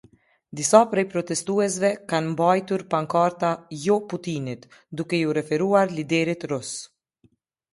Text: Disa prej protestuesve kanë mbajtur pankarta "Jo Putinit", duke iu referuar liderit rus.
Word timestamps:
Disa 0.59 0.79
prej 0.93 1.01
protestuesve 1.09 1.91
kanë 2.13 2.31
mbajtur 2.31 2.85
pankarta 2.95 3.51
"Jo 3.83 3.99
Putinit", 4.15 4.67
duke 5.03 5.21
iu 5.27 5.37
referuar 5.41 5.95
liderit 6.01 6.49
rus. 6.55 6.73